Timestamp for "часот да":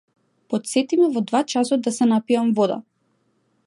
1.53-1.95